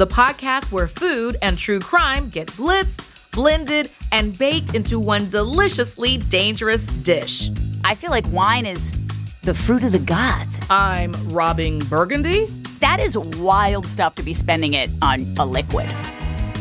[0.00, 6.16] the podcast where food and true crime get blitzed, blended, and baked into one deliciously
[6.16, 7.50] dangerous dish.
[7.84, 8.98] I feel like wine is
[9.42, 10.58] the fruit of the gods.
[10.70, 12.46] I'm robbing Burgundy.
[12.78, 15.90] That is wild stuff to be spending it on a liquid.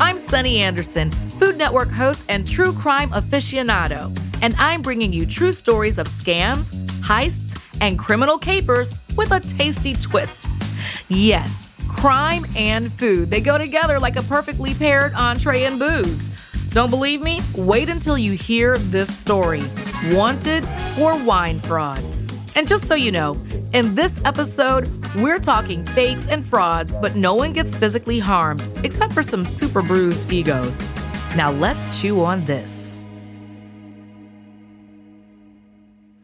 [0.02, 1.09] I'm Sunny Anderson,
[1.40, 6.72] Food Network host and true crime aficionado, and I'm bringing you true stories of scams,
[7.00, 10.44] heists, and criminal capers with a tasty twist.
[11.08, 13.30] Yes, crime and food.
[13.30, 16.30] They go together like a perfectly paired entree and booze.
[16.69, 17.41] Don't believe me?
[17.56, 19.63] Wait until you hear this story
[20.12, 20.66] Wanted
[20.96, 22.02] for Wine Fraud.
[22.56, 23.36] And just so you know,
[23.74, 29.13] in this episode, we're talking fakes and frauds, but no one gets physically harmed except
[29.13, 30.81] for some super bruised egos.
[31.36, 33.03] Now let's chew on this.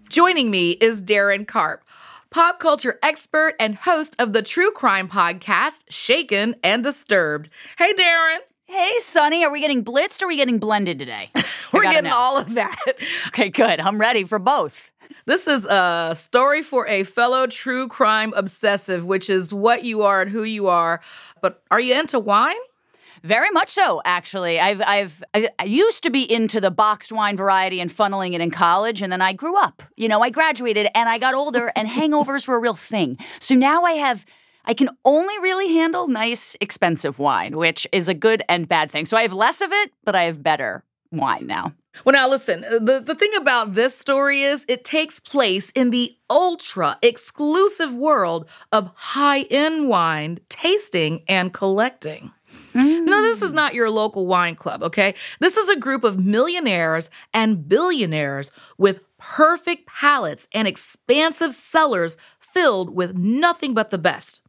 [0.09, 1.83] Joining me is Daryn Carp,
[2.35, 7.47] pop culture expert and host of the true crime podcast, Shaken and Disturbed.
[7.77, 8.39] Hey, Daryn.
[8.65, 11.31] Hey, Sunny, are we getting blitzed or are we getting blended today?
[11.71, 12.17] We're getting know.
[12.17, 12.75] all of that.
[13.29, 13.79] Okay, good.
[13.79, 14.91] I'm ready for both.
[15.25, 20.21] This is a story for a fellow true crime obsessive, which is what you are
[20.21, 20.99] and who you are.
[21.39, 22.57] But are you into wine?
[23.25, 24.59] Very much so, actually.
[24.59, 28.51] I've, I've, I used to be into the boxed wine variety and funneling it in
[28.51, 29.81] college, and then I grew up.
[29.97, 33.17] You know, I graduated and I got older, and hangovers were a real thing.
[33.39, 34.27] So now I have,
[34.65, 39.07] I can only really handle nice, expensive wine, which is a good and bad thing.
[39.07, 41.73] So I have less of it, but I have better wine now.
[42.03, 45.89] Well, now listen, uh, the, the thing about this story is it takes place in
[45.89, 52.31] the ultra exclusive world of high end wine tasting and collecting.
[52.75, 53.05] Mm.
[53.05, 55.15] No, this is not your local wine club, okay?
[55.39, 62.93] This is a group of millionaires and billionaires with perfect palates and expansive cellars filled
[62.93, 64.41] with nothing but the best.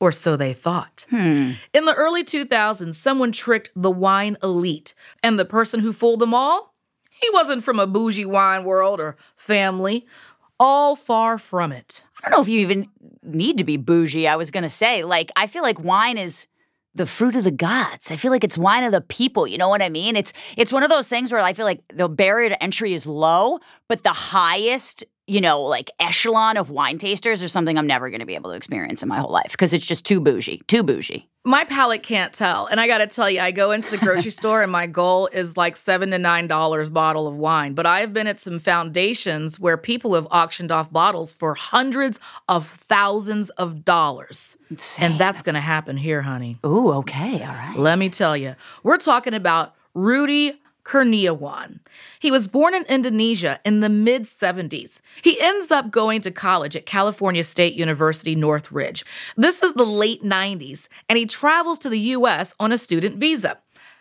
[0.00, 1.06] Or so they thought.
[1.10, 1.52] Hmm.
[1.72, 6.34] In the early 2000s, someone tricked the wine elite, and the person who fooled them
[6.34, 6.74] all?
[7.10, 10.06] He wasn't from a bougie wine world or family.
[10.58, 12.02] All far from it.
[12.18, 12.88] I don't know if you even
[13.22, 14.26] need to be bougie.
[14.26, 16.48] I was going to say, like, I feel like wine is
[16.94, 18.10] the fruit of the gods.
[18.10, 19.46] I feel like it's wine of the people.
[19.46, 20.16] You know what I mean?
[20.16, 23.06] It's it's one of those things where I feel like the barrier to entry is
[23.06, 28.10] low, but the highest, you know, like echelon of wine tasters is something I'm never
[28.10, 30.62] going to be able to experience in my whole life because it's just too bougie,
[30.66, 31.28] too bougie.
[31.46, 32.66] My palate can't tell.
[32.66, 35.26] And I got to tell you, I go into the grocery store and my goal
[35.26, 37.74] is like seven to nine dollars bottle of wine.
[37.74, 42.18] But I've been at some foundations where people have auctioned off bottles for hundreds
[42.48, 44.56] of thousands of dollars.
[44.70, 45.12] Insane.
[45.12, 46.58] And that's going to happen here, honey.
[46.64, 47.74] Ooh, okay, all right.
[47.78, 51.80] Let me tell you, we're talking about Rudy Kurniawan.
[52.18, 55.00] He was born in Indonesia in the mid 70s.
[55.22, 59.04] He ends up going to college at California State University Northridge.
[59.36, 63.58] This is the late 90s, and he travels to the US on a student visa.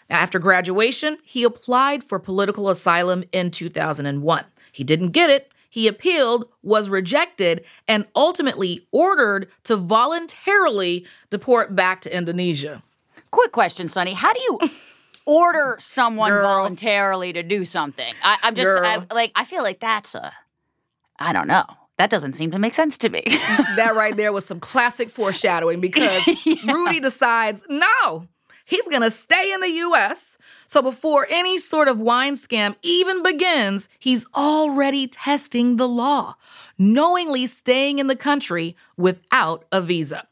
[0.09, 4.45] Now, after graduation, he applied for political asylum in 2001.
[4.71, 5.51] He didn't get it.
[5.69, 12.83] He appealed, was rejected, and ultimately ordered to voluntarily deport back to Indonesia.
[13.31, 14.13] Quick question, Sunny.
[14.13, 14.59] How do you
[15.25, 16.43] order someone Girl.
[16.43, 18.13] voluntarily to do something.
[18.23, 20.33] I, I'm just I, like I feel like that's a
[21.19, 21.65] I don't know.
[21.97, 23.23] That doesn't seem to make sense to me.
[23.27, 26.27] that right there was some classic foreshadowing because
[26.65, 28.27] Rudy decides no,
[28.65, 30.37] he's going to stay in the US.
[30.65, 36.35] So before any sort of wine scam even begins, he's already testing the law,
[36.77, 40.27] knowingly staying in the country without a visa.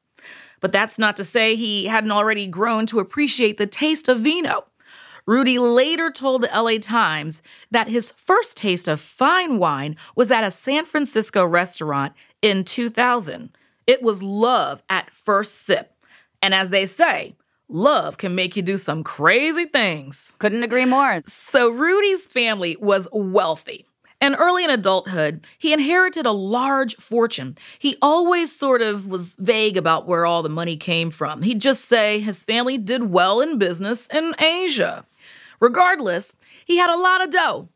[0.62, 4.66] But that's not to say he hadn't already grown to appreciate the taste of vino.
[5.32, 7.42] Rudy later told the LA Times
[7.72, 12.12] that his first taste of fine wine was at a San Francisco restaurant
[12.42, 13.50] in 2000.
[13.88, 15.96] It was love at first sip.
[16.42, 17.38] And as they say,
[17.70, 20.36] love can make you do some crazy things.
[20.40, 21.22] Couldn't agree more.
[21.26, 23.86] So Rudy's family was wealthy.
[24.20, 27.58] And early in adulthood, he inherited a large fortune.
[27.80, 31.42] He always sort of was vague about where all the money came from.
[31.42, 35.06] He'd just say his family did well in business in Asia.
[35.62, 36.36] Regardless,
[36.66, 37.70] he had a lot of dough,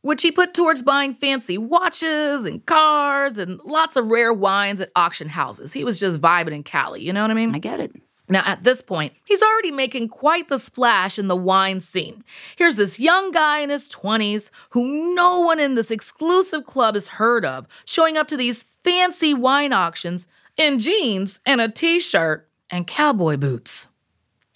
[0.00, 4.92] which he put towards buying fancy watches and cars and lots of rare wines at
[4.96, 5.74] auction houses.
[5.74, 7.54] He was just vibing in Cali, you know what I mean?
[7.54, 7.92] I get it.
[8.28, 12.24] Now, at this point, he's already making quite the splash in the wine scene.
[12.56, 17.08] Here's this young guy in his 20s who no one in this exclusive club has
[17.08, 22.48] heard of, showing up to these fancy wine auctions in jeans and a t shirt
[22.70, 23.88] and cowboy boots.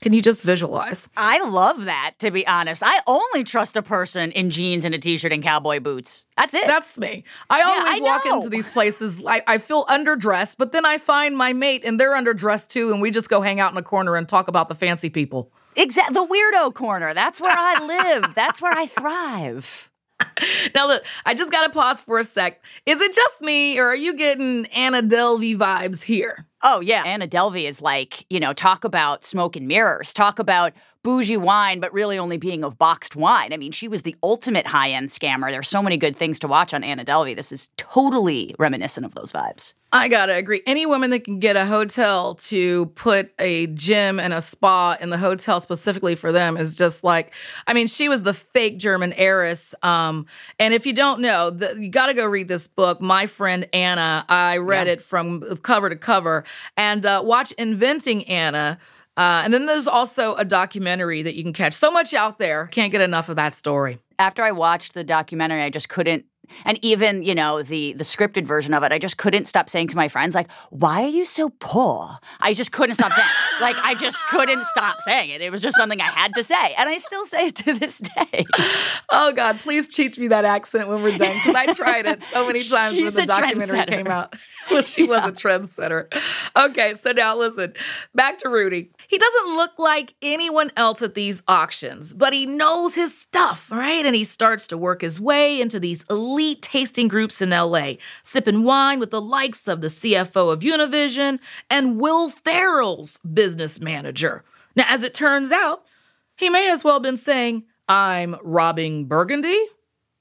[0.06, 1.08] Can you just visualize?
[1.17, 2.81] I love that, to be honest.
[2.87, 6.29] I only trust a person in jeans and a t shirt and cowboy boots.
[6.37, 6.64] That's it.
[6.69, 7.25] That's me.
[7.50, 11.37] I always I walk into these places, I, I feel underdressed, but then I find
[11.37, 14.14] my mate and they're underdressed too, and we just go hang out in a corner
[14.14, 15.50] and talk about the fancy people.
[15.75, 16.14] Exactly.
[16.14, 17.12] the weirdo corner.
[17.12, 18.32] That's where I live.
[18.32, 19.91] That's where I thrive.
[20.75, 22.64] Now, look, I just got to pause for a sec.
[22.87, 26.45] Is it just me, or are you getting Anna Delvey vibes here?
[26.62, 30.73] Oh yeah, Anna Delvey is like, you know, talk about smoke and mirrors, talk about
[31.06, 33.53] bougie wine, but really only being of boxed wine.
[33.53, 35.53] I mean, she was the ultimate high end scammer.
[35.53, 37.37] There's so many good things to watch on Anna Delvey.
[37.37, 39.75] This is totally reminiscent of those vibes.
[39.93, 40.62] I gotta agree.
[40.67, 45.11] Any woman that can get a hotel to put a gym and a spa in
[45.11, 47.32] the hotel specifically for them is just like,
[47.69, 49.76] I mean, she was the fake German heiress.
[49.85, 50.26] Um,
[50.58, 54.25] and if you don't know, the, you gotta go read this book, My Friend Anna.
[54.29, 56.43] I read it from cover to cover
[56.76, 58.81] and uh, watch Inventing Anna.
[59.16, 61.72] Uh, and then there's also a documentary that you can catch.
[61.72, 62.66] So much out there.
[62.68, 63.98] Can't get enough of that story.
[64.18, 66.26] After I watched the documentary, I just couldn't
[66.64, 69.88] and even, you know, the the scripted version of it, I just couldn't stop saying
[69.88, 73.28] to my friends like, "Why are you so poor?" I just couldn't stop saying.
[73.28, 73.62] it.
[73.62, 75.40] like I just couldn't stop saying it.
[75.40, 77.98] It was just something I had to say, and I still say it to this
[77.98, 78.44] day.
[79.10, 82.46] Oh God, please teach me that accent when we're done because I tried it so
[82.46, 84.34] many times when the documentary came out.
[84.69, 86.12] Well, she was a trendsetter.
[86.56, 87.74] Okay, so now listen,
[88.16, 88.90] back to Rudy.
[89.08, 94.05] He doesn't look like anyone else at these auctions, but he knows his stuff, right?
[94.05, 98.64] And he starts to work his way into these elite tasting groups in LA, sipping
[98.64, 101.38] wine with the likes of the CFO of Univision
[101.70, 104.44] and Will Ferrell's business manager.
[104.75, 105.85] Now, as it turns out,
[106.37, 109.58] he may as well have been saying, I'm robbing Burgundy.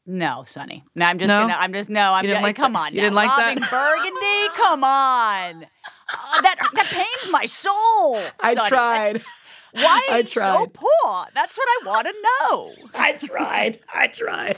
[0.08, 0.84] No, Sunny.
[0.94, 1.42] No, I'm just No?
[1.42, 1.56] gonna.
[1.56, 2.14] I'm just no.
[2.14, 2.80] I'm You didn't just, like come that?
[2.80, 2.92] on.
[2.94, 3.04] You now.
[3.06, 3.48] didn't like that?
[3.60, 4.56] Robbing Burgundy.
[4.56, 5.66] Come on.
[6.12, 8.19] Uh, that that pains my soul.
[8.42, 8.69] Sunny.
[8.69, 9.22] tried.
[9.75, 11.25] Why are I you so poor?
[11.34, 12.74] That's what I want to know.
[12.94, 13.80] I tried.
[13.94, 14.57] I tried.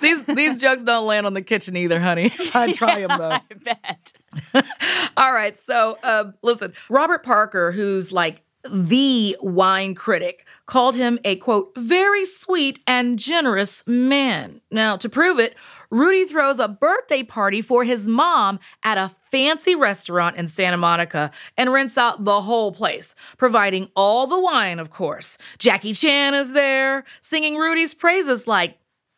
[0.00, 2.32] These these jokes don't land on the kitchen either, honey.
[2.54, 3.30] I try them though.
[3.30, 4.12] I bet.
[5.16, 5.56] All right.
[5.56, 12.24] So, uh, listen, Robert Parker, who's like the wine critic, called him a quote, very
[12.24, 14.60] sweet and generous man.
[14.70, 15.54] Now, to prove it,
[15.90, 21.30] Rudy throws a birthday party for his mom at a fancy restaurant in Santa Monica
[21.56, 25.36] and rents out the whole place, providing all the wine, of course.
[25.58, 28.76] Jackie Chan is there, singing Rudy's praises like,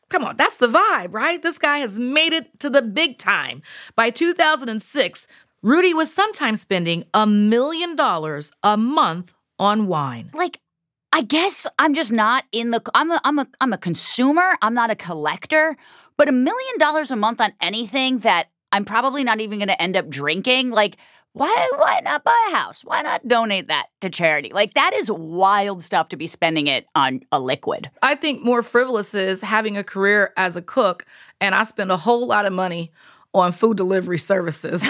[0.08, 1.42] Come on, that's the vibe, right?
[1.42, 3.62] This guy has made it to the big time.
[3.96, 5.26] By 2006,
[5.64, 10.28] Rudy was sometimes spending a million dollars a month on wine.
[10.34, 10.58] Like,
[11.12, 12.82] I guess I'm just not in the.
[12.94, 13.20] I'm a.
[13.22, 13.46] I'm a.
[13.60, 14.56] I'm a consumer.
[14.60, 15.76] I'm not a collector.
[16.16, 19.80] But a million dollars a month on anything that I'm probably not even going to
[19.80, 20.70] end up drinking.
[20.70, 20.96] Like,
[21.32, 21.70] why?
[21.76, 22.84] Why not buy a house?
[22.84, 24.50] Why not donate that to charity?
[24.52, 27.88] Like, that is wild stuff to be spending it on a liquid.
[28.02, 31.06] I think more frivolous is having a career as a cook,
[31.40, 32.90] and I spend a whole lot of money
[33.34, 34.82] on food delivery services.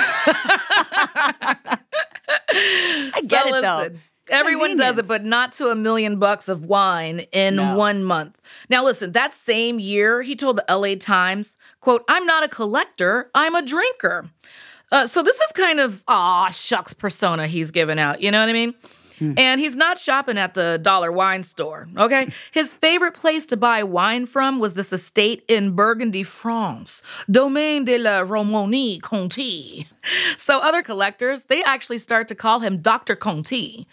[2.55, 3.91] I get it though.
[4.31, 7.77] Everyone does it, but not to a million bucks of wine in No.
[7.77, 8.41] one month.
[8.71, 13.31] Now, listen, that same year, he told the LA Times, quote, I'm not a collector,
[13.35, 14.31] I'm a drinker.
[14.93, 18.21] Uh, so this is kind of, ah, shucks persona he's given out.
[18.23, 18.75] You know what I mean?
[19.23, 19.39] Hmm.
[19.39, 22.29] And he's not shopping at the dollar wine store, okay?
[22.51, 27.99] His favorite place to buy wine from was this estate in Burgundy, France, Domaine de
[27.99, 29.87] la Romanée Conti.
[30.37, 33.15] So other collectors, they actually start to call him Dr.
[33.15, 33.87] Conti.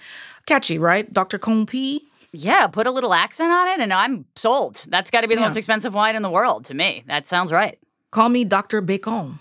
[0.47, 1.11] Catchy, right?
[1.13, 1.37] Dr.
[1.37, 2.01] Conti?
[2.31, 4.83] Yeah, put a little accent on it and I'm sold.
[4.87, 5.47] That's got to be the Yeah.
[5.47, 7.03] most expensive wine in the world to me.
[7.07, 7.77] That sounds right.
[8.11, 8.81] Call me Dr.
[8.81, 9.37] Bacon.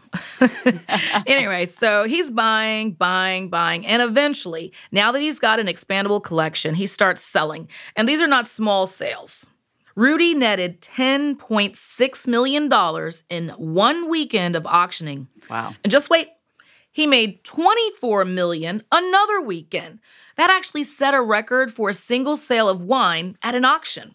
[1.27, 3.87] anyway, so he's buying, buying, buying.
[3.87, 7.69] And eventually, now that he's got an expandable collection, he starts selling.
[7.97, 9.47] And these are not small sales.
[9.97, 15.29] Rudy netted $10.6 million in one weekend of auctioning.
[15.51, 15.75] Wow.
[15.83, 16.29] And just wait,
[16.93, 19.99] he made 24 million another weekend.
[20.37, 24.15] That actually set a record for a single sale of wine at an auction.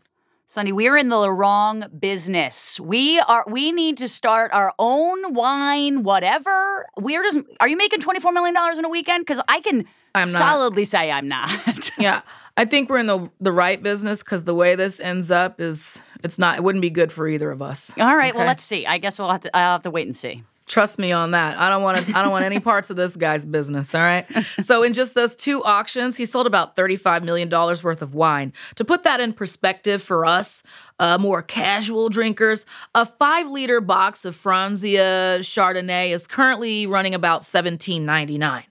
[0.54, 2.80] Sunny, we're in the wrong business.
[2.80, 6.86] We are we need to start our own wine, whatever.
[6.96, 9.26] We're just are you making $24 million in a weekend?
[9.26, 10.38] Because I can I'm not.
[10.38, 11.50] solidly say I'm not.
[11.98, 12.22] Yeah,
[12.56, 16.00] I think we're in the the right business because the way this ends up is
[16.24, 17.92] it's not it wouldn't be good for either of us.
[17.98, 18.86] All right, well let's see.
[18.86, 20.44] I guess we'll have to I'll have to wait and see.
[20.66, 21.58] Trust me on that.
[21.58, 22.18] I don't want to.
[22.18, 23.94] I don't want any parts of this guy's business.
[23.94, 24.26] All right.
[24.62, 28.54] So in just those two auctions, he sold about thirty-five million dollars worth of wine.
[28.76, 30.64] To put that in perspective for us,
[31.00, 32.66] uh, more casual drinkers,
[32.96, 38.64] a five-liter box of Franzia Chardonnay is currently running about seventeen ninety-nine.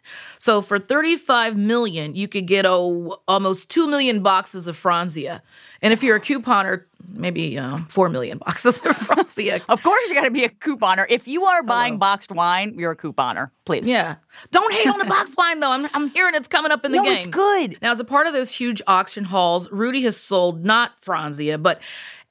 [0.42, 5.40] So for thirty-five million, you could get oh, almost two million boxes of Franzia.
[5.80, 6.82] And if you're a couponer,
[7.14, 9.62] maybe uh, four million boxes of Franzia.
[9.68, 11.06] Of course you got to be a couponer.
[11.08, 13.50] If you are buying boxed wine, you're a couponer.
[13.66, 13.88] Please.
[13.88, 14.16] Yeah.
[14.50, 15.70] Don't hate on the boxed wine though.
[15.70, 17.12] I'm, I'm hearing it's coming up in the No, game.
[17.12, 17.78] it's good.
[17.80, 21.80] Now, as a part of those huge auction hauls, Rudy has sold not Franzia, but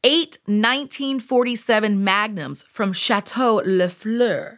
[0.04, 4.58] eight 1947 magnums from Chateau Lafleur.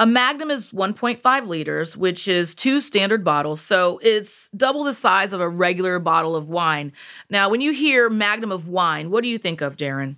[0.00, 5.34] A magnum is 1.5 liters, which is two standard bottles, so it's double the size
[5.34, 6.94] of a regular bottle of wine.
[7.28, 10.16] Now, when you hear magnum of wine, what do you think of, Daryn?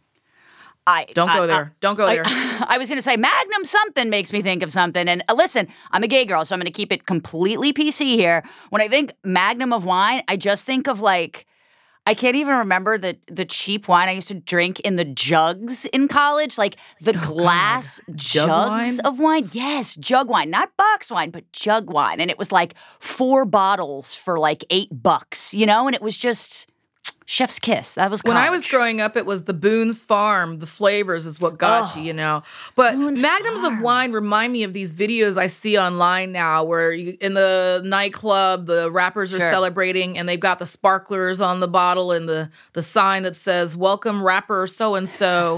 [0.87, 1.65] I Don't go there.
[1.65, 2.25] I- Don't go I- there.
[2.29, 5.09] I was going to say Magnum something makes me think of something.
[5.09, 8.15] And uh, listen, I'm a gay girl, so I'm going to keep it completely PC
[8.15, 8.45] here.
[8.71, 11.45] When I think Magnum of wine, I just think of like
[12.05, 15.85] I can't even remember the the cheap wine I used to drink in the jugs
[15.87, 19.01] in college, like the oh, glass Oh, Jug jugs wine?
[19.05, 19.49] of wine.
[19.53, 24.15] Yes, jug wine, not box wine, but jug wine, and it was like four bottles
[24.17, 26.69] for like eight bucks, you know, and it was just
[27.33, 27.95] chef's kiss.
[27.95, 30.59] That was When I was growing up, it was the Boone's Farm.
[30.59, 32.43] The flavors is what got you, you know.
[32.75, 37.17] But magnums of wine remind me of these videos I see online now, where you,
[37.23, 39.51] in the nightclub, the rappers are Sure.
[39.51, 43.75] celebrating, and they've got the sparklers on the bottle and the the sign that says
[43.77, 45.57] "Welcome rapper so and so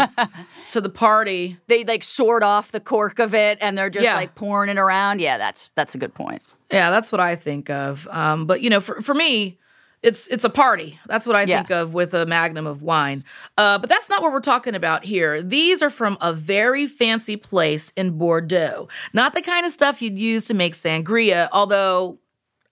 [0.71, 4.14] to the party." they like sort off the cork of it and they're just Yeah.
[4.14, 5.21] like pouring it around.
[5.21, 6.43] Yeah, that's that's a good point.
[6.71, 8.07] Yeah, that's what I think of.
[8.12, 9.59] Um, but you know, for for me,
[10.05, 10.99] it's it's a party.
[11.07, 11.59] That's what I Yeah.
[11.59, 13.25] think of with a magnum of wine.
[13.59, 15.43] Uh, but that's not what we're talking about here.
[15.43, 18.89] These are from a very fancy place in Bordeaux.
[19.13, 21.49] Not the kind of stuff you'd use to make sangria.
[21.53, 22.19] Although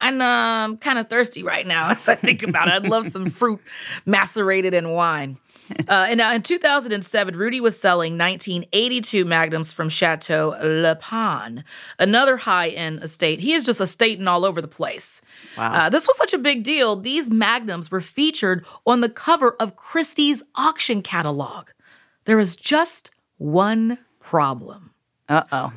[0.00, 2.74] I'm um, kind of thirsty right now as I think about it.
[2.74, 3.60] I'd love some fruit
[4.04, 5.38] macerated in wine.
[5.88, 11.64] Uh, and now in 2007, Rudy was selling 1982 magnums from Chateau Le Pin,
[11.98, 13.40] another high end estate.
[13.40, 15.22] He is just estating all over the place.
[15.56, 15.72] Wow.
[15.72, 16.96] Uh, this was such a big deal.
[16.96, 21.68] These magnums were featured on the cover of Christie's auction catalog.
[22.24, 24.90] There was just one problem.
[25.28, 25.72] Uh oh.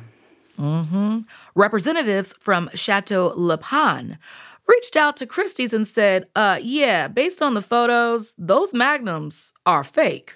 [0.58, 1.24] Mhm.
[1.54, 4.18] Representatives from Chateau Le Pin
[4.66, 9.84] reached out to Christie's and said, uh, yeah, based on the photos, those magnums are
[9.84, 10.34] fake.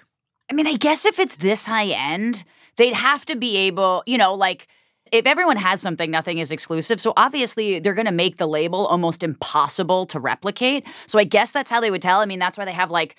[0.49, 2.43] I mean, I guess if it's this high end,
[2.75, 4.67] they'd have to be able, you know, like
[5.11, 7.01] if everyone has something, nothing is exclusive.
[7.01, 10.87] So obviously, they're going to make the label almost impossible to replicate.
[11.05, 12.19] So I guess that's how they would tell.
[12.19, 13.15] I mean, that's why they have like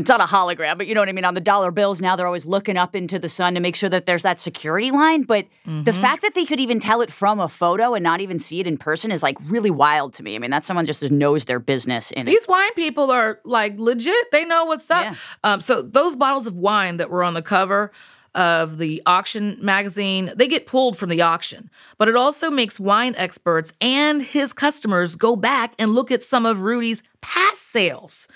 [0.00, 1.24] it's not a hologram, but you know what I mean.
[1.24, 3.88] On the dollar bills now, they're always looking up into the sun to make sure
[3.88, 5.22] that there's that security line.
[5.22, 8.38] But the fact that they could even tell it from a photo and not even
[8.38, 10.34] see it in person is like really wild to me.
[10.34, 12.30] I mean, that's someone just knows their business in it.
[12.30, 14.30] These wine people are like legit.
[14.32, 15.04] They know what's up.
[15.04, 15.14] Yeah.
[15.44, 17.92] Um, so those bottles of wine that were on the cover
[18.34, 21.68] of the auction magazine, they get pulled from the auction.
[21.98, 26.46] But it also makes wine experts and his customers go back and look at some
[26.46, 28.28] of Rudy's past sales.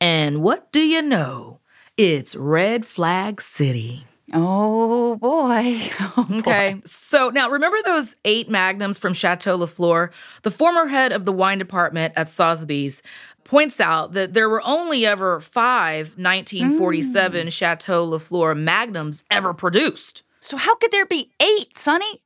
[0.00, 1.60] And what do you know?
[1.96, 4.06] It's Red Flag City.
[4.32, 6.36] Oh, oh boy.
[6.38, 6.80] Okay.
[6.84, 10.10] So now remember those eight magnums from Chateau Lafleur?
[10.42, 13.02] The former head of the wine department at Sotheby's
[13.44, 17.52] points out that there were only ever five 1947 mm.
[17.52, 20.22] Chateau Lafleur magnums ever produced.
[20.40, 22.22] So how could there be eight, Sunny?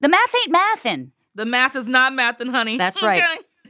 [0.00, 1.12] The math ain't mathin'.
[1.34, 2.78] The math is not mathin', honey.
[2.78, 3.22] That's right.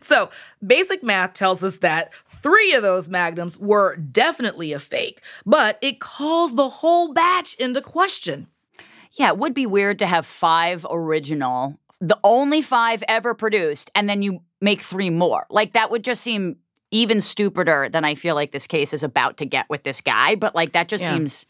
[0.03, 0.31] So,
[0.67, 6.01] basic math tells us that three of those magnums were definitely a fake, but it
[6.01, 8.47] calls the whole batch into question.
[9.13, 14.09] Yeah, it would be weird to have five original, the only five ever produced, and
[14.09, 15.47] then you make three more.
[15.51, 16.57] Like, that would just seem
[16.91, 20.35] even stupider than I feel like this case is about to get with this guy.
[20.35, 21.11] But, like, that just Yeah.
[21.11, 21.47] seems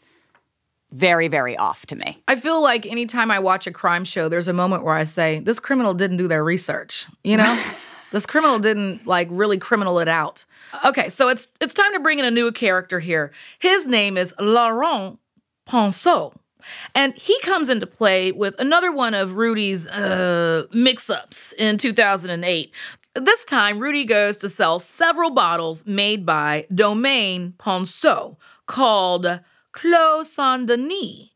[0.91, 2.21] very, very off to me.
[2.27, 5.39] I feel like anytime I watch a crime show, there's a moment where I say,
[5.39, 7.59] this criminal didn't do their research, you know?
[8.11, 10.45] this criminal didn't like really criminal it out.
[10.85, 13.31] Okay, so it's it's time to bring in a new character here.
[13.59, 15.19] His name is Laurent
[15.67, 16.35] Ponsot.
[16.93, 22.71] And he comes into play with another one of Rudy's uh, mix ups in 2008.
[23.15, 28.37] This time, Rudy goes to sell several bottles made by Domaine Ponsot
[28.67, 29.41] called
[29.71, 31.30] Clos Saint Denis.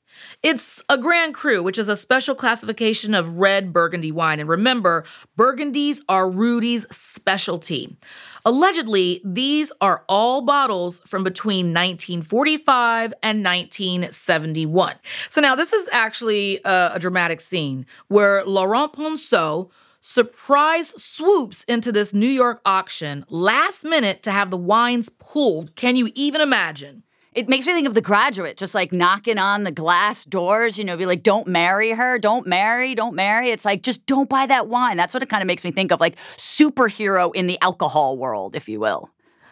[0.45, 4.39] It's a Grand Cru, which is a special classification of red Burgundy wine.
[4.39, 5.03] And remember,
[5.35, 7.97] Burgundies are Rudy's specialty.
[8.45, 14.93] Allegedly, these are all bottles from between 1945 and 1971.
[15.29, 21.91] So now this is actually a, a dramatic scene where Laurent Ponsot surprise swoops into
[21.91, 25.75] this New York auction last minute to have the wines pulled.
[25.75, 27.01] Can you even imagine?
[27.35, 30.85] It makes me think of the graduate, just like knocking on the glass doors, you
[30.85, 33.49] know, be like, don't marry her, don't marry, don't marry.
[33.49, 34.95] It's like, just don't buy that wine.
[34.95, 38.55] That's what it kind of makes me think of, like superhero in the alcohol world,
[38.55, 39.09] if you will.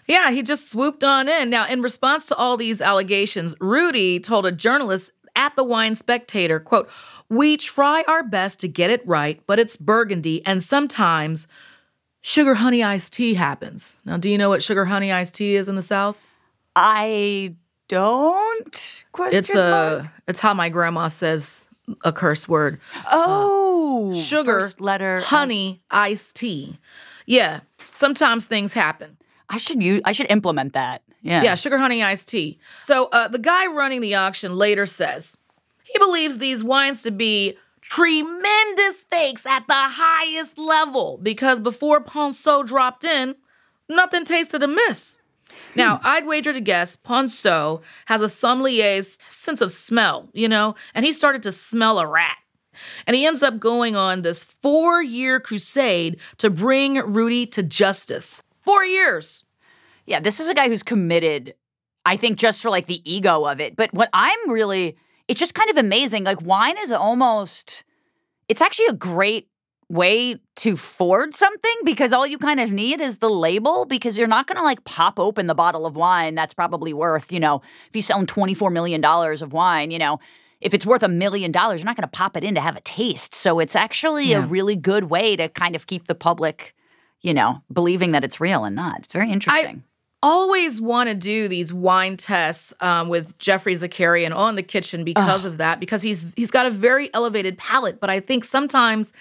[0.08, 1.50] Yeah, he just swooped on in.
[1.50, 6.62] Now, in response to all these allegations, Rudy told a journalist at the Wine Spectator,
[6.62, 6.90] quote,
[7.28, 11.48] "We try our best to get it right, but it's burgundy and sometimes
[12.22, 15.68] sugar honey iced tea happens." Now, do you know what sugar honey iced tea is
[15.68, 16.18] in the South?
[16.76, 17.56] I
[17.94, 19.06] don't.
[19.12, 20.04] Question It's mark?
[20.06, 21.68] a it's how my grandma says
[22.04, 22.80] a curse word.
[23.12, 26.80] oh Sugar, first letter honey, iced tea.
[27.26, 29.18] Yeah, sometimes things happen.
[29.50, 30.02] I should use.
[30.06, 31.02] I should implement that.
[31.22, 31.44] Yeah.
[31.44, 32.60] Yeah, sugar honey iced tea.
[32.84, 35.38] So uh, the guy running the auction later says
[35.84, 42.66] he believes these wines to be tremendous fakes at the highest level because before Ponsot
[42.66, 43.36] dropped in,
[43.88, 45.20] nothing tasted amiss.
[45.76, 51.06] Now, I'd wager to guess Ponsot has a sommelier's sense of smell, you know, and
[51.06, 52.38] he started to smell a rat.
[53.06, 58.42] And he ends up going on this four year crusade to bring Rudy to justice.
[58.60, 59.44] Four years.
[60.06, 61.56] Yeah, this is a guy who's committed,
[62.06, 63.76] I think, just for like the ego of it.
[63.76, 66.24] But what I'm really, it's just kind of amazing.
[66.24, 67.84] Like, wine is almost,
[68.50, 69.50] it's actually a great
[69.94, 74.28] way to forward something because all you kind of need is the label because you're
[74.28, 77.62] not going to like pop open the bottle of wine that's probably worth, you know,
[77.90, 80.20] if you selling $24 million of wine, you know,
[80.62, 82.76] if it's worth a million dollars, you're not going to pop it in to have
[82.76, 83.36] a taste.
[83.36, 86.74] So it's actually a really good way to kind of keep the public,
[87.22, 89.00] you know, believing that it's real and not.
[89.00, 89.84] It's very interesting.
[89.84, 89.90] I-
[90.24, 95.44] always want to do these wine tests um, with Geoffrey Zakarian on the kitchen because
[95.44, 99.12] of that because he's he's got a very elevated palate but I think sometimes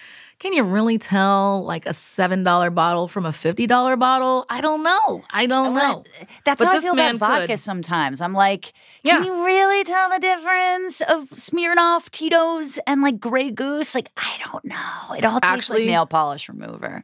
[0.43, 4.61] can you really tell like a seven dollar bottle from a fifty dollar bottle I
[4.61, 6.03] don't know I don't know
[6.45, 7.59] That's But how I feel about vodka could.
[7.59, 8.21] sometimes.
[8.21, 8.73] I'm like,
[9.05, 9.23] can Yeah.
[9.23, 13.95] you really tell the difference of Smirnoff, Tito's, and like Grey Goose?
[13.95, 15.13] Like, I don't know.
[15.17, 17.03] It all tastes Actually- like nail polish remover.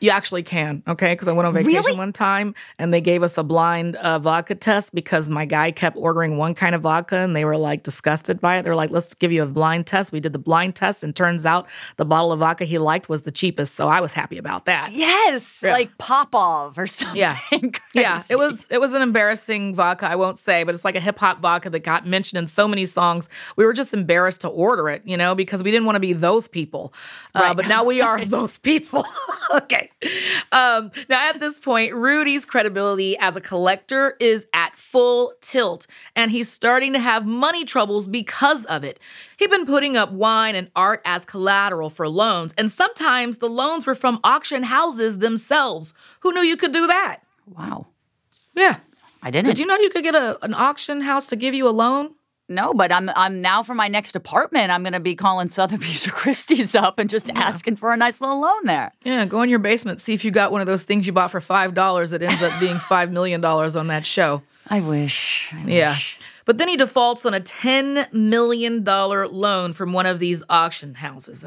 [0.00, 1.12] You actually can, okay?
[1.12, 1.96] Because I went on vacation Really?
[1.98, 5.96] one time and they gave us a blind uh, vodka test because my guy kept
[5.96, 8.62] ordering one kind of vodka and they were like disgusted by it.
[8.62, 10.10] They were like, let's give you a blind test.
[10.12, 13.24] We did the blind test and turns out the bottle of vodka he liked was
[13.24, 13.74] the cheapest.
[13.74, 14.88] So I was happy about that.
[14.92, 15.72] Yes, Yeah.
[15.72, 17.18] like Popov or something.
[17.18, 17.38] Yeah.
[17.92, 20.06] Yeah, it was it was an embarrassing vodka.
[20.08, 22.68] I won't say, but it's like a hip hop vodka that got mentioned in so
[22.68, 23.28] many songs.
[23.56, 26.12] We were just embarrassed to order it, you know, because we didn't want to be
[26.12, 26.94] those people.
[27.34, 27.56] Uh, Right.
[27.56, 29.04] but now we are those people.
[29.54, 29.89] okay.
[30.52, 36.32] Um, now at this point, Rudy's credibility as a collector is at full tilt, and
[36.32, 38.98] he's starting to have money troubles because of it.
[39.36, 43.86] He'd been putting up wine and art as collateral for loans, and sometimes the loans
[43.86, 45.94] were from auction houses themselves.
[46.20, 47.20] Who knew you could do that?
[47.46, 47.86] Wow.
[48.56, 48.78] Yeah.
[49.22, 49.46] I didn't.
[49.46, 52.14] Did you know you could get a, an auction house to give you a loan?
[52.50, 54.70] No, but I'm I'm now for my next apartment.
[54.72, 58.20] I'm going to be calling Sotheby's or Christie's up and just asking for a nice
[58.20, 58.92] little loan there.
[59.04, 61.30] Yeah, go in your basement, see if you got one of those things you bought
[61.30, 64.42] for five dollars that ends up being five million dollars on that show.
[64.68, 65.48] I wish.
[65.52, 65.90] I Yeah.
[65.90, 66.18] wish.
[66.44, 70.94] But then he defaults on a ten million dollar loan from one of these auction
[70.94, 71.46] houses.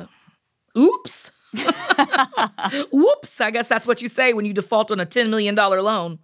[0.78, 1.32] Oops.
[2.92, 6.18] Whoops, I guess that's what you say when you default on a $10 million loan.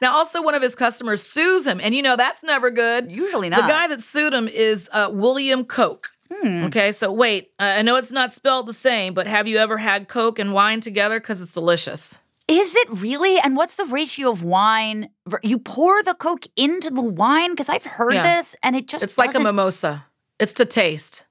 [0.00, 3.10] Now, also, one of his customers sues him, and you know that's never good.
[3.10, 3.62] Usually not.
[3.62, 6.08] The guy that sued him is uh, William Koch.
[6.44, 9.78] Okay, so wait, uh, I know it's not spelled the same, but have you ever
[9.78, 11.20] had Coke and wine together?
[11.20, 12.18] Because it's delicious.
[12.48, 13.38] Is it really?
[13.38, 15.10] And what's the ratio of wine?
[15.42, 17.52] You pour the Coke into the wine?
[17.52, 18.36] Because I've heard Yeah.
[18.38, 20.06] this and it just It's like a mimosa.
[20.40, 21.24] It's to taste.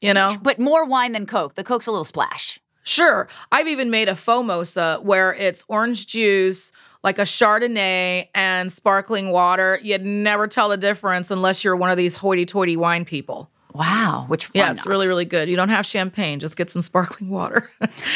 [0.00, 0.36] You know?
[0.42, 1.54] But more wine than Coke.
[1.54, 2.58] The Coke's a little splash.
[2.82, 3.28] Sure.
[3.52, 9.78] I've even made a fomosa where it's orange juice, like a Chardonnay, and sparkling water.
[9.82, 13.50] You'd never tell the difference unless you're one of these hoity toity wine people.
[13.74, 14.26] Wow.
[14.28, 14.90] Which Yeah, it's not?
[14.90, 15.48] really, really good.
[15.48, 17.70] You don't have champagne, just get some sparkling water.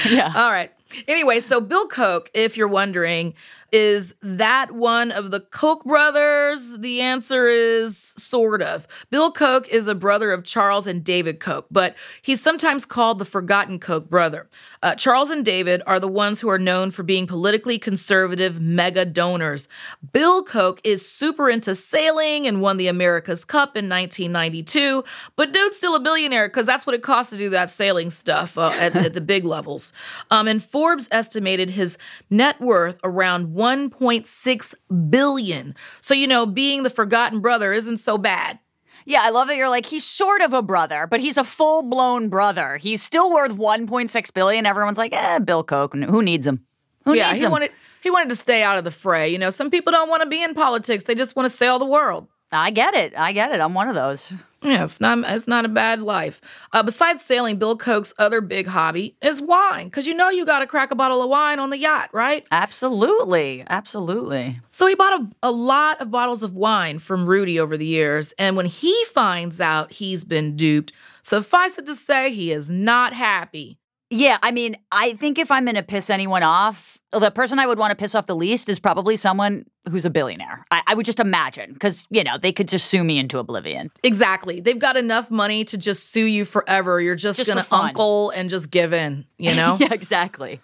[0.09, 0.31] Yeah.
[0.37, 0.71] All right.
[1.09, 3.35] Anyway, so Bill Koch, if you're wondering,
[3.73, 6.79] is that one of the Koch brothers?
[6.79, 8.87] The answer is sort of.
[9.11, 13.25] Bill Koch is a brother of Charles and David Koch, but he's sometimes called the
[13.25, 14.49] forgotten Koch brother.
[14.83, 19.05] Uh, Charles and David are the ones who are known for being politically conservative mega
[19.05, 19.69] donors.
[20.13, 25.03] Bill Koch is super into sailing and won the America's Cup in 1992,
[25.35, 28.57] but dude's still a billionaire because that's what it costs to do that sailing stuff
[28.57, 29.93] uh, at, at the big levels.
[30.31, 31.99] Um, and Forbes estimated his
[32.31, 34.75] net worth around 1.6
[35.11, 35.75] billion.
[36.01, 38.59] So you know, being the forgotten brother isn't so bad.
[39.05, 41.83] Yeah, I love that you're like, he's sort of a brother, but he's a full
[41.83, 42.77] blown brother.
[42.77, 44.67] He's still worth 1.6 billion.
[44.67, 45.95] Everyone's like, eh, Bill Koch.
[45.95, 46.65] Who needs him?
[47.05, 47.53] Who yeah, needs he him?
[47.53, 47.71] wanted
[48.03, 49.29] he wanted to stay out of the fray.
[49.31, 51.79] You know, some people don't want to be in politics; they just want to sail
[51.79, 52.27] the world.
[52.51, 53.15] I get it.
[53.17, 53.61] I get it.
[53.61, 54.33] I'm one of those.
[54.67, 56.41] Yeah, it's not it's not a bad life.
[56.73, 60.59] Uh, besides sailing, Bill Koch's other big hobby is wine, because you know you got
[60.59, 62.45] to crack a bottle of wine on the yacht, right?
[62.51, 63.63] Absolutely.
[63.71, 64.61] Absolutely.
[64.73, 68.35] So he bought a, a lot of bottles of wine from Rudy over the years,
[68.41, 73.13] and when he finds out he's been duped, suffice it to say, he is not
[73.13, 73.79] happy.
[74.17, 77.67] Yeah, I mean, I think if I'm going to piss anyone off, the person I
[77.67, 80.65] would want to piss off the least is probably someone who's a billionaire.
[80.71, 83.91] I, I would just imagine, because, you know, they could just sue me into oblivion.
[84.03, 84.61] Exactly.
[84.61, 87.01] They've got enough money to just sue you forever.
[87.01, 87.89] You're just, Just gonna fun.
[87.89, 89.77] uncle and just give in, you know?
[89.81, 90.61] yeah, exactly.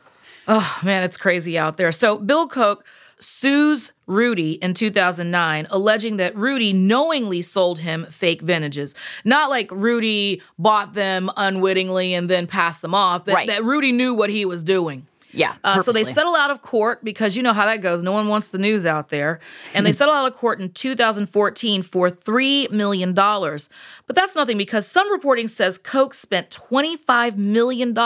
[0.49, 1.93] Oh man, it's crazy out there.
[1.93, 2.85] So Bill Koch
[3.21, 8.95] sues Rudy in 2009, alleging that Rudy knowingly sold him fake vintages.
[9.25, 13.47] Not like Rudy bought them unwittingly and then passed them off, but Right.
[13.49, 15.07] that Rudy knew what he was doing.
[15.35, 15.55] Yeah.
[15.65, 18.03] Uh, so they settle out of court because you know how that goes.
[18.03, 19.41] No one wants the news out there.
[19.75, 23.15] And they settle out of court in 2014 for $3 million.
[23.15, 27.97] But that's nothing because some reporting says Koch spent $25 million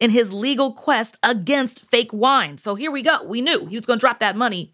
[0.00, 2.58] in his legal quest against fake wine.
[2.58, 3.22] So here we go.
[3.24, 4.70] We knew he was going to drop that money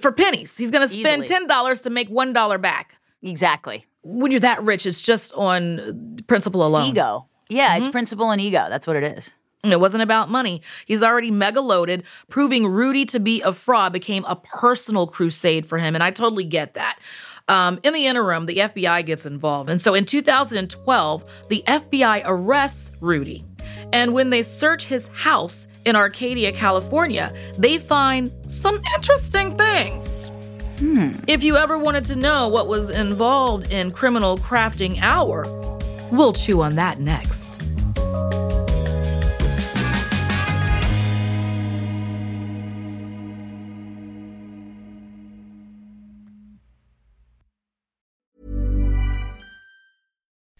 [0.00, 0.56] for pennies.
[0.56, 1.46] He's going to spend Easily.
[1.46, 2.96] $10 to make $1 back.
[3.22, 3.84] Exactly.
[4.02, 6.90] When you're that rich, it's just on principle alone.
[6.90, 7.26] Ego.
[7.48, 7.84] Yeah, Mm-hmm.
[7.84, 8.66] it's principle and ego.
[8.68, 9.32] That's what it is.
[9.64, 10.62] It wasn't about money.
[10.86, 12.04] He's already mega loaded.
[12.28, 16.44] Proving Rudy to be a fraud became a personal crusade for him, and I totally
[16.44, 16.98] get that.
[17.48, 19.68] Um, in the interim, the FBI gets involved.
[19.70, 23.44] And so in 2012, the FBI arrests Rudy.
[23.92, 30.28] And when they search his house in Arcadia, California, they find some interesting things.
[30.78, 31.12] Hmm.
[31.26, 35.44] If you ever wanted to know what was involved in Criminal Crafting Hour,
[36.12, 37.58] we'll chew on that next.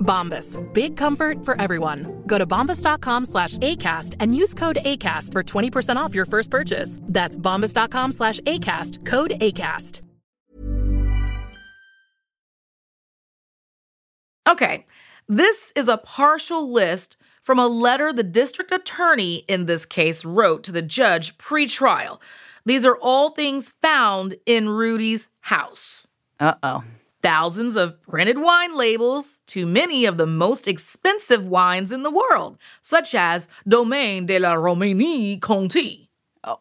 [0.00, 0.58] Bombas.
[0.72, 2.22] Big comfort for everyone.
[2.26, 6.98] Go to bombas.com slash ACAST and use code ACAST for 20% off your first purchase.
[7.02, 9.06] That's bombas.com slash ACAST.
[9.06, 10.00] Code ACAST.
[14.48, 14.86] Okay,
[15.28, 20.64] this is a partial list from a letter the district attorney in this case wrote
[20.64, 22.20] to the judge pre trial.
[22.64, 26.06] These are all things found in Rudy's house.
[26.40, 26.82] Uh oh.
[27.22, 32.56] Thousands of printed wine labels to many of the most expensive wines in the world,
[32.80, 36.10] such as Domaine de la Romanée Conti.
[36.42, 36.58] Oh,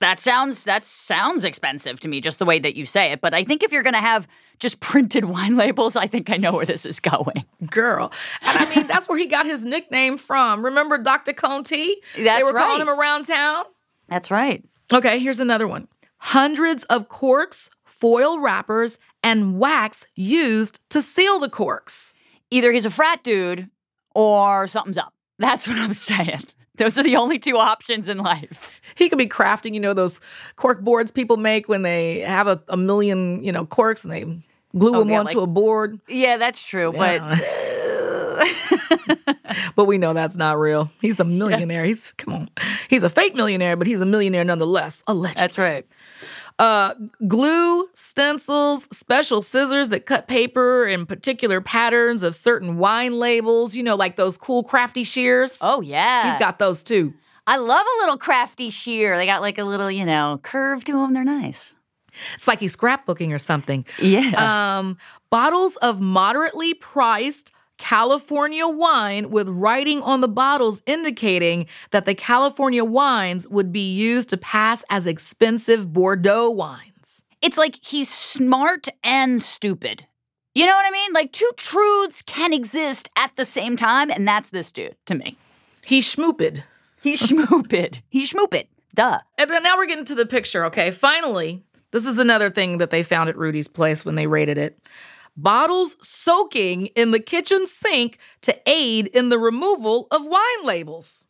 [0.00, 3.20] that sounds that sounds expensive to me, just the way that you say it.
[3.20, 4.26] But I think if you're gonna have
[4.58, 7.44] just printed wine labels, I think I know where this is going.
[7.70, 8.10] Girl,
[8.40, 10.64] and I mean that's where he got his nickname from.
[10.64, 11.34] Remember Dr.
[11.34, 11.96] Conti?
[12.16, 12.64] That's they were right.
[12.64, 13.64] calling him around town.
[14.08, 14.64] That's right.
[14.92, 15.88] Okay, here's another one.
[16.16, 22.14] Hundreds of corks, foil wrappers, and wax used to seal the corks.
[22.50, 23.68] Either he's a frat dude
[24.14, 25.14] or something's up.
[25.38, 26.44] That's what I'm saying.
[26.76, 28.80] Those are the only two options in life.
[28.94, 30.18] He could be crafting, you know, those
[30.56, 34.22] cork boards people make when they have a, a million, you know, corks and they
[34.78, 36.00] glue Oh, them yeah, onto like- a board.
[36.08, 36.92] Yeah, that's true.
[36.94, 37.36] Yeah.
[39.76, 40.90] but we know that's not real.
[41.00, 41.84] He's a millionaire.
[41.84, 42.50] He's come on.
[42.88, 45.02] He's a fake millionaire, but he's a millionaire nonetheless.
[45.06, 45.40] Allegedly.
[45.40, 45.86] That's right.
[46.60, 46.94] Uh,
[47.26, 53.74] glue, stencils, special scissors that cut paper in particular patterns of certain wine labels.
[53.74, 55.56] You know, like those cool crafty shears.
[55.62, 56.30] Oh yeah.
[56.30, 57.14] He's got those too.
[57.46, 59.16] I love a little crafty shear.
[59.16, 61.14] They got like a little, you know, curve to them.
[61.14, 61.74] They're nice.
[62.34, 63.86] It's like he's scrapbooking or something.
[63.98, 64.78] Yeah.
[64.78, 64.98] Um,
[65.30, 72.84] bottles of moderately priced California wine with writing on the bottles indicating that the California
[72.84, 77.24] wines would be used to pass as expensive Bordeaux wines.
[77.40, 80.06] it's like he's smart and stupid.
[80.54, 81.12] You know what I mean?
[81.14, 85.38] Like two truths can exist at the same time, and that's this dude to me.
[85.82, 86.62] He schmooped.
[87.00, 88.02] He schmooped.
[88.10, 88.66] he schmooped.
[88.94, 89.20] Duh.
[89.38, 90.90] And now we're getting to the picture, okay?
[90.90, 91.62] Finally,
[91.92, 94.78] this is another thing that they found at Rudy's place when they raided it.
[95.36, 101.24] Bottles soaking in the kitchen sink to aid in the removal of wine labels.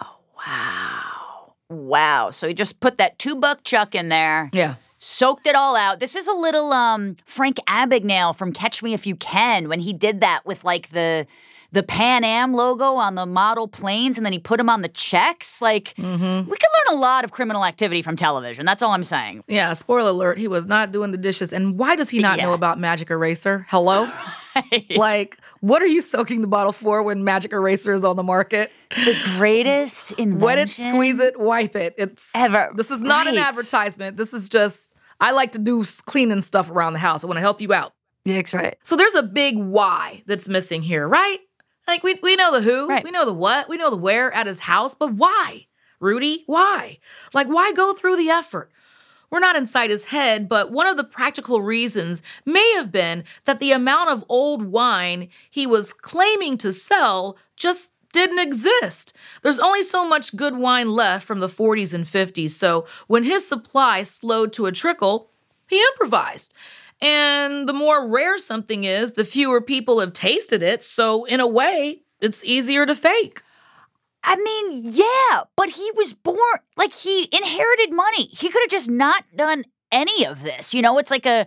[0.00, 1.54] Oh, wow.
[1.68, 2.30] Wow.
[2.30, 4.50] So he just put that two buck chuck in there.
[4.52, 4.76] Yeah.
[4.98, 5.98] Soaked it all out.
[6.00, 9.92] This is a little um Frank Abagnale from Catch Me If You Can when he
[9.92, 11.26] did that with like the
[11.72, 14.88] the Pan Am logo on the model planes and then he put them on the
[14.88, 15.62] checks.
[15.62, 16.50] Like mm-hmm.
[16.50, 18.66] we could learn a lot of criminal activity from television.
[18.66, 19.44] That's all I'm saying.
[19.46, 21.52] Yeah, spoiler alert, he was not doing the dishes.
[21.52, 23.66] And why does he not know about Magic Eraser?
[23.68, 24.10] Hello?
[24.96, 28.72] Like, what are you soaking the bottle for when Magic Eraser is on the market?
[28.90, 30.40] The greatest invention.
[30.40, 31.94] Wet it, squeeze it, wipe it.
[31.96, 32.72] It's Ever.
[32.74, 34.16] This is not an advertisement.
[34.16, 37.22] This is just I like to do cleaning stuff around the house.
[37.22, 37.92] I want to help you out.
[38.24, 38.76] Yeah, that's right.
[38.82, 41.38] So there's a big why that's missing here, right?
[41.90, 43.02] Like we we know the who, Right.
[43.02, 45.66] we know the what, we know the where at his house, but why?
[45.98, 46.98] Rudy, why?
[47.34, 48.70] Like why go through the effort?
[49.28, 53.58] We're not inside his head, but one of the practical reasons may have been that
[53.58, 59.12] the amount of old wine he was claiming to sell just didn't exist.
[59.42, 63.46] There's only so much good wine left from the 40s and 50s, so when his
[63.48, 65.28] supply slowed to a trickle,
[65.68, 66.52] he improvised.
[67.02, 71.46] And the more rare something is, the fewer people have tasted it, so in a
[71.46, 73.42] way, it's easier to fake.
[74.22, 78.26] I mean, yeah, but he was born like he inherited money.
[78.26, 80.74] He could have just not done any of this.
[80.74, 81.46] You know, it's like a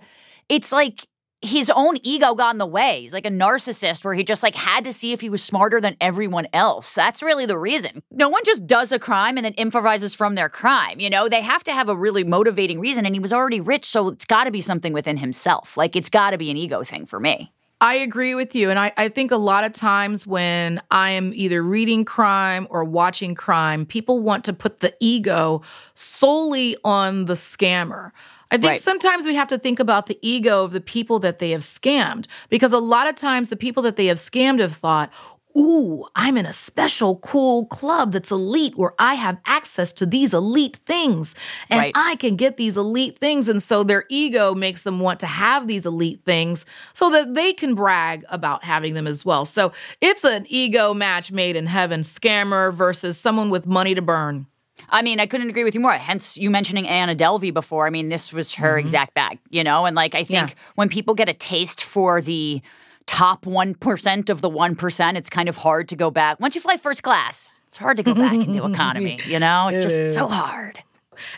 [0.50, 1.08] it's like
[1.44, 3.02] his own ego got in the way.
[3.02, 5.82] He's like a narcissist where he just like had to see if he was smarter
[5.82, 6.94] than everyone else.
[6.94, 8.02] That's really the reason.
[8.12, 11.28] No one just does a crime and then improvises from their crime, you know?
[11.28, 14.26] They have to have a really motivating reason and he was already rich, so it's
[14.26, 15.76] got to be something within himself.
[15.78, 17.52] Like it's got to be an ego thing for me.
[17.82, 18.70] I agree with you.
[18.70, 22.86] And I, I think a lot of times when I am either reading crime or
[22.86, 25.62] watching crime, people want to put the ego
[25.94, 28.12] solely on the scammer.
[28.54, 28.80] I think Right.
[28.82, 32.28] sometimes we have to think about the ego of the people that they have scammed
[32.50, 35.12] because a lot of times the people that they have scammed have thought,
[35.56, 40.34] Ooh, I'm in a special cool club that's elite where I have access to these
[40.34, 41.36] elite things
[41.70, 41.92] and Right.
[41.96, 43.48] I can get these elite things.
[43.48, 47.54] And so their ego makes them want to have these elite things so that they
[47.54, 49.46] can brag about having them as well.
[49.46, 54.48] So it's an ego match made in heaven scammer versus someone with money to burn.
[54.90, 55.94] I mean, I couldn't agree with you more.
[55.94, 57.88] Hence, you mentioning Anna Delvey before.
[57.88, 58.80] I mean, this was her mm-hmm.
[58.80, 59.86] exact bag, you know?
[59.86, 60.56] And like, I think Yeah.
[60.76, 62.62] when people get a taste for the
[63.06, 66.40] top 1% of the 1%, it's kind of hard to go back.
[66.40, 69.68] Once you fly first class, it's hard to go back into economy, you know?
[69.68, 70.82] It's just so hard.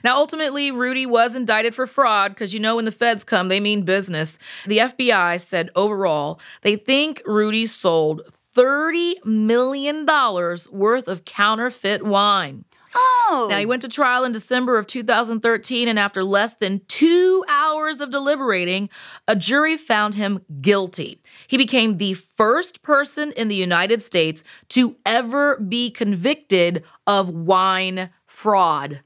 [0.03, 3.60] Now, ultimately, Rudy was indicted for fraud because you know when the feds come, they
[3.60, 4.39] mean business.
[4.65, 8.21] The FBI said overall they think Rudy sold
[8.55, 12.63] $30 million worth of counterfeit wine.
[12.95, 13.47] Oh.
[13.49, 17.99] Now, he went to trial in December of 2013, and after less than two hours
[17.99, 18.89] of deliberating,
[19.27, 21.21] a jury found him guilty.
[21.47, 28.10] He became the first person in the United States to ever be convicted of wine
[28.25, 29.01] fraud.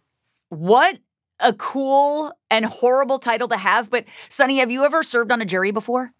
[0.49, 0.99] What
[1.39, 3.89] a cool and horrible title to have.
[3.89, 6.13] But, Sunny, have you ever served on a jury before?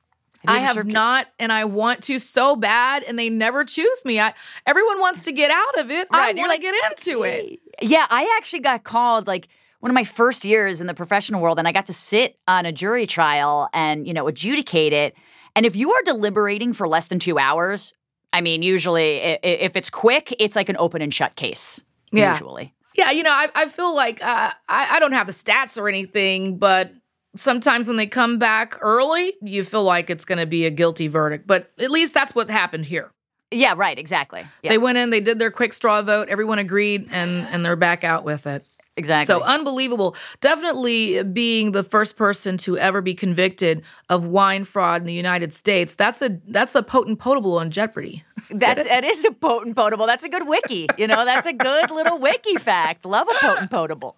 [0.44, 4.20] You I have not, and I want to so bad, and they never choose me.
[4.20, 4.34] I
[4.66, 6.08] everyone wants to get out of it.
[6.12, 7.60] I Right, you're want to like, get into it.
[7.82, 9.48] Yeah, I actually got called like
[9.80, 12.66] one of my first years in the professional world, and I got to sit on
[12.66, 15.16] a jury trial and, you know, adjudicate it.
[15.56, 17.94] And if you are deliberating for less than two hours,
[18.34, 21.82] I mean, usually i- i- if it's quick, it's like an open and shut case.
[22.12, 22.32] Yeah.
[22.34, 22.74] Usually.
[22.96, 25.88] Yeah, you know, I, I feel like uh, I, I don't have the stats or
[25.88, 26.92] anything, but
[27.36, 31.08] sometimes when they come back early, you feel like it's going to be a guilty
[31.08, 31.46] verdict.
[31.48, 33.12] But at least that's what happened here.
[33.52, 34.46] Yeah, right, exactly.
[34.62, 37.76] Yeah, They went in, they did their quick straw vote, everyone agreed, and and they're
[37.76, 38.64] back out with it.
[38.96, 39.26] exactly.
[39.26, 40.16] So unbelievable.
[40.40, 45.52] Definitely being the first person to ever be convicted of wine fraud in the United
[45.54, 45.96] States.
[45.96, 48.24] That's a that's a potent potable on Jeopardy.
[48.50, 50.06] That's that is a potent potable.
[50.06, 50.88] That's a good wiki.
[50.98, 53.06] You know, that's a good little wiki fact.
[53.06, 54.16] Love a potent potable.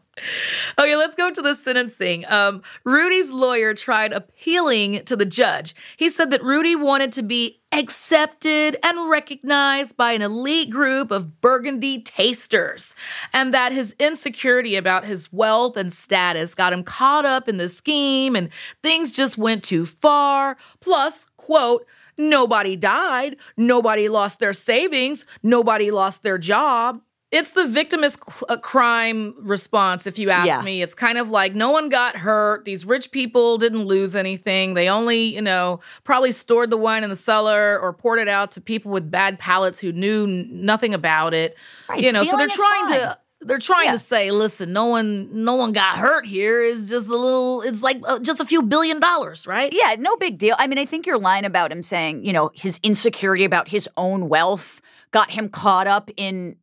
[0.78, 2.26] Okay, let's go to the sentencing.
[2.28, 5.74] Um, Rudy's lawyer tried appealing to the judge.
[5.98, 11.40] He said that Rudy wanted to be accepted and recognized by an elite group of
[11.40, 12.94] Burgundy tasters,
[13.32, 17.70] and that his insecurity about his wealth and status got him caught up in the
[17.70, 18.50] scheme and
[18.84, 20.58] things just went too far.
[20.82, 21.86] Plus, quote,
[22.18, 27.02] nobody died, nobody lost their savings, nobody lost their job.
[27.32, 30.62] It's the victimist cl- uh, crime response, if you ask Yeah.
[30.64, 30.82] me.
[30.82, 32.66] It's kind of like no one got hurt.
[32.66, 34.74] These rich people didn't lose anything.
[34.74, 38.52] They only, you know, probably stored the wine in the cellar or poured it out
[38.52, 41.56] to people with bad palates who knew n- nothing about it.
[41.88, 43.94] Right, You know, so they're trying to they're trying Yeah.
[43.94, 46.64] to say, listen, no one no one got hurt here.
[46.64, 47.62] It's just a little.
[47.62, 49.74] It's like uh, just a few billion dollars, right?
[49.74, 50.56] Yeah, no big deal.
[50.60, 53.90] I mean, I think your line about him saying, you know, his insecurity about his
[53.98, 56.56] own wealth got him caught up in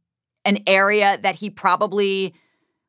[0.44, 2.34] an area that he probably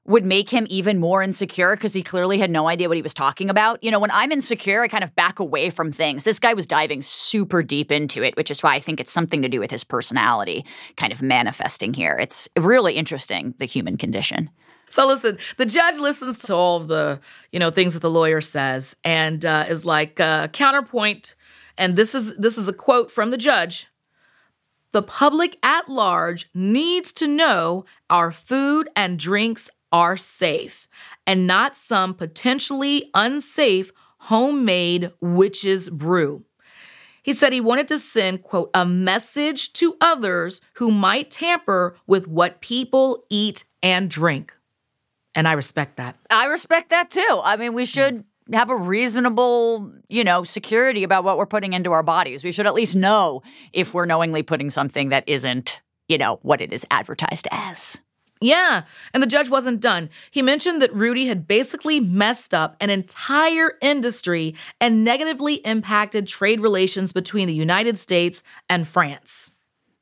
[0.10, 3.14] would make him even more insecure because he clearly had no idea what he was
[3.14, 3.82] talking about.
[3.84, 6.24] You know, when I'm insecure, I kind of back away from things.
[6.24, 9.44] This guy was diving super deep into it, which is why I think it's something
[9.44, 10.66] to do with his personality
[10.98, 12.18] kind of manifesting here.
[12.18, 14.50] It's really interesting, the human condition.
[14.90, 17.20] So listen, the judge listens to all of the
[17.52, 21.36] you know things that the lawyer says and uh, is like uh, counterpoint.
[21.78, 23.86] And this is this is a quote from the judge.
[24.92, 30.88] The public at large needs to know our food and drinks are safe
[31.26, 36.44] and not some potentially unsafe homemade witch's brew.
[37.24, 42.28] He said he wanted to send, quote, a message to others who might tamper with
[42.28, 44.54] what people eat and drink.
[45.36, 46.18] And I respect that.
[46.30, 47.42] I respect that too.
[47.44, 51.92] I mean, we should have a reasonable, you know, security about what we're putting into
[51.92, 52.44] our bodies.
[52.44, 56.62] We should at least know if we're knowingly putting something that isn't, you know, what
[56.62, 58.00] it is advertised as.
[58.42, 58.84] Yeah.
[59.14, 60.10] And the judge wasn't done.
[60.32, 66.62] He mentioned that Rudy had basically messed up an entire industry and negatively impacted trade
[66.62, 69.52] relations between the United States and France.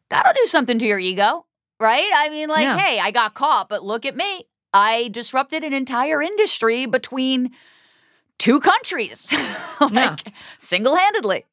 [0.10, 1.46] That'll do something to your ego,
[1.80, 2.10] right?
[2.16, 2.78] I mean, like, Yeah.
[2.78, 4.46] hey, I got caught, but look at me.
[4.74, 7.52] I disrupted an entire industry between
[8.38, 9.28] two countries,
[9.82, 10.16] like Yeah.
[10.60, 11.46] single handedly.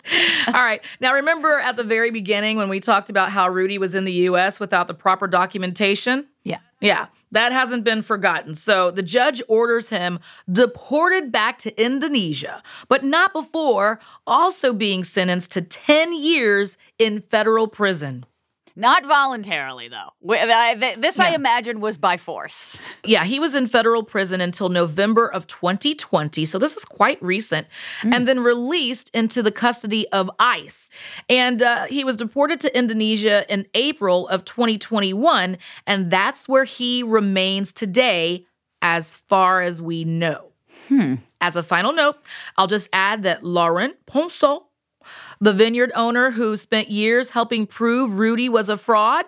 [0.48, 0.82] All right.
[1.00, 4.12] Now, remember at the very beginning when we talked about how Rudy was in the
[4.12, 6.26] US without the proper documentation?
[6.44, 6.58] Yeah.
[6.80, 8.56] Yeah, that hasn't been forgotten.
[8.56, 10.18] So the judge orders him
[10.50, 17.68] deported back to Indonesia, but not before also being sentenced to 10 years in federal
[17.68, 18.26] prison.
[18.74, 20.10] Not voluntarily, though.
[20.22, 22.78] Wi- I- th- This, I imagine, was by force.
[23.04, 26.44] Yeah, he was in federal prison until November of 2020.
[26.44, 27.66] So this is quite recent.
[28.04, 30.88] And then released into the custody of ICE.
[31.28, 35.58] And uh, he was deported to Indonesia in April of 2021.
[35.86, 38.46] And that's where he remains today,
[38.80, 40.52] as far as we know.
[41.40, 42.18] As a final note,
[42.56, 44.62] I'll just add that Laurent Ponsot,
[45.40, 49.24] the vineyard owner who spent years helping prove Rudy was a fraud,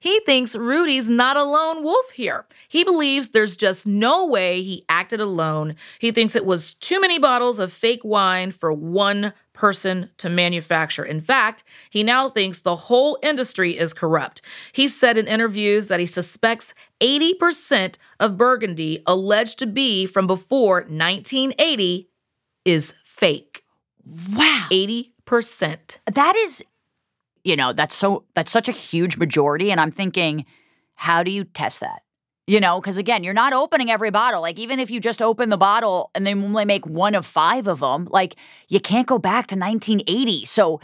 [0.00, 2.46] He thinks Rudy's not a lone wolf here.
[2.68, 5.76] He believes there's just no way he acted alone.
[5.98, 11.04] He thinks it was too many bottles of fake wine for one person to manufacture.
[11.04, 14.40] In fact, he now thinks the whole industry is corrupt.
[14.72, 20.82] He said in interviews that he suspects 80% of Burgundy alleged to be from before
[20.82, 22.08] 1980
[22.64, 23.64] is fake.
[24.32, 24.66] Wow.
[24.70, 25.98] 80%.
[26.12, 26.64] That is,
[27.44, 29.70] you know, that's so, that's such a huge majority.
[29.70, 30.46] And I'm thinking,
[30.94, 32.02] how do you test that?
[32.46, 34.40] You know, because again, you're not opening every bottle.
[34.40, 37.66] Like, even if you just open the bottle and they only make one of five
[37.66, 38.36] of them, like,
[38.68, 40.46] you can't go back to 1980.
[40.46, 40.80] So,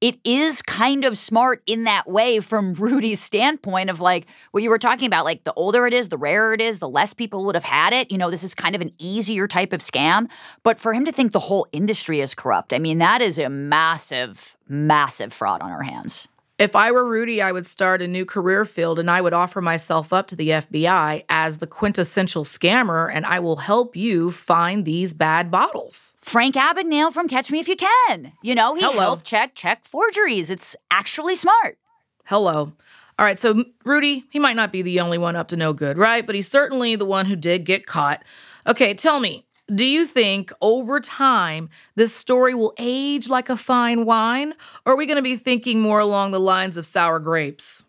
[0.00, 4.70] it is kind of smart in that way from Rudy's standpoint of like what you
[4.70, 5.24] were talking about.
[5.24, 7.92] Like, the older it is, the rarer it is, the less people would have had
[7.92, 8.10] it.
[8.10, 10.28] You know, this is kind of an easier type of scam.
[10.62, 13.48] But for him to think the whole industry is corrupt, I mean, that is a
[13.48, 16.28] massive, massive fraud on our hands.
[16.58, 19.60] If I were Rudy, I would start a new career field and I would offer
[19.60, 24.86] myself up to the FBI as the quintessential scammer, and I will help you find
[24.86, 26.14] these bad bottles.
[26.22, 28.32] Frank Abagnale from Catch Me If You Can.
[28.42, 28.98] You know, he Hello.
[29.00, 30.48] helped check check forgeries.
[30.48, 31.76] It's actually smart.
[32.24, 32.72] Hello.
[33.18, 35.98] All right, so Rudy, he might not be the only one up to no good,
[35.98, 36.24] right?
[36.24, 38.22] But he's certainly the one who did get caught.
[38.66, 44.04] Okay, tell me, do you think over time this story will age like a fine
[44.04, 44.54] wine?
[44.84, 47.84] Or are we going to be thinking more along the lines of sour grapes?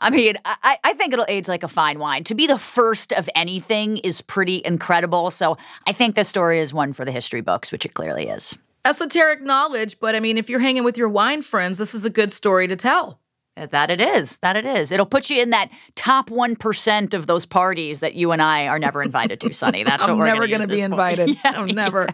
[0.00, 2.24] I mean, I, I think it'll age like a fine wine.
[2.24, 5.30] To be the first of anything is pretty incredible.
[5.30, 8.56] So I think this story is one for the history books, which it clearly is.
[8.82, 12.10] Esoteric knowledge, but I mean, if you're hanging with your wine friends, this is a
[12.10, 13.20] good story to tell.
[13.66, 14.38] That it is.
[14.38, 14.92] That it is.
[14.92, 18.78] It'll put you in that top 1% of those parties that you and I are
[18.78, 19.84] never invited to, Sunny.
[19.90, 21.30] That's what I'm we're never going to be invited.
[21.44, 22.08] Yeah, I'm never,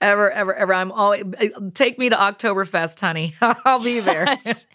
[0.00, 0.74] ever, ever, ever.
[0.74, 1.24] I'm always
[1.74, 3.34] take me to Oktoberfest, honey.
[3.40, 4.24] I'll be there.
[4.26, 4.66] Yes.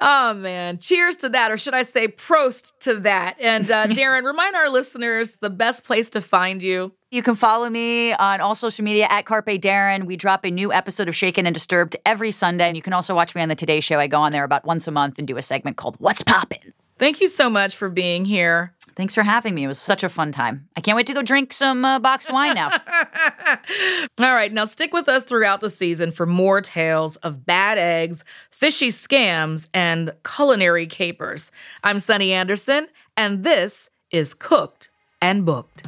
[0.00, 0.78] Oh man!
[0.78, 3.36] Cheers to that, or should I say, prost to that?
[3.40, 6.92] And uh, Daryn, remind our listeners the best place to find you.
[7.10, 10.04] You can follow me on all social media at Carpe Daryn.
[10.04, 12.66] We drop a new episode of Shaken and Disturbed every Sunday.
[12.66, 14.00] And you can also watch me on the Today Show.
[14.00, 16.74] I go on there about once a month and do a segment called What's Poppin'.
[16.98, 18.73] Thank you so much for being here.
[18.96, 19.64] Thanks for having me.
[19.64, 20.68] It was such a fun time.
[20.76, 22.70] I can't wait to go drink some uh, boxed wine now.
[24.18, 28.24] All right, now stick with us throughout the season for more tales of bad eggs,
[28.50, 31.50] fishy scams, and culinary capers.
[31.82, 32.86] I'm Sunny Anderson,
[33.16, 34.90] and this is Cooked
[35.20, 35.82] and Booked.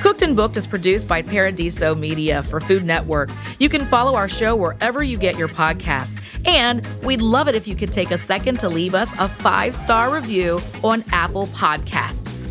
[0.00, 3.30] Cooked and Booked is produced by Paradiso Media for Food Network.
[3.58, 6.22] You can follow our show wherever you get your podcasts.
[6.48, 9.74] And we'd love it if you could take a second to leave us a five
[9.74, 12.48] star review on Apple Podcasts.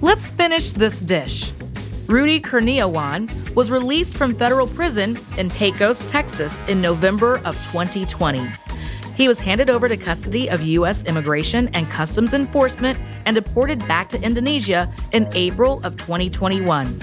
[0.00, 1.52] Let's finish this dish.
[2.06, 8.46] Rudy Kurniawan was released from federal prison in Pecos, Texas in November of 2020.
[9.16, 11.02] He was handed over to custody of U.S.
[11.02, 17.00] Immigration and Customs Enforcement and deported back to Indonesia in April of 2021.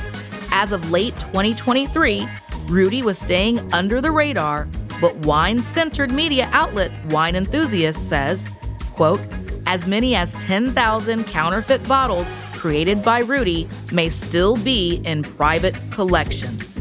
[0.51, 2.25] As of late 2023,
[2.67, 4.69] Rudy was staying under the radar,
[5.03, 8.47] but wine-centered media outlet Wine Enthusiast says,
[8.93, 9.19] quote,
[9.67, 16.79] as many as 10,000 counterfeit bottles created by Rudy may still be in private collections.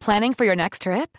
[0.00, 1.18] Planning for your next trip?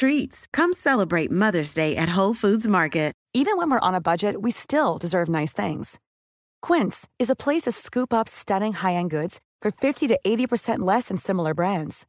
[0.00, 0.46] treats.
[0.52, 3.10] Come celebrate Mother's Day at Whole Foods Market.
[3.32, 6.00] Even when we're on a budget, we still deserve nice things.
[6.60, 11.08] Quince is a place to scoop up stunning high-end goods for 50 to 80% less
[11.08, 12.06] than similar brands.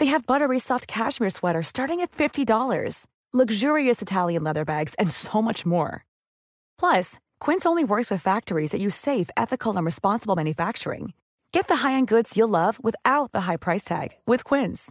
[0.00, 5.40] They have buttery soft cashmere sweaters starting at $50, luxurious Italian leather bags, and so
[5.40, 6.04] much more.
[6.76, 11.12] Plus, Quince only works with factories that use safe, ethical, and responsible manufacturing.
[11.52, 14.90] Get the high-end goods you'll love without the high price tag with Quince.